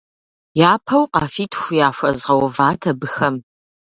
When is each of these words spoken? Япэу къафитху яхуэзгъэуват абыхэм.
Япэу 0.73 1.03
къафитху 1.13 1.75
яхуэзгъэуват 1.87 2.81
абыхэм. 2.91 3.35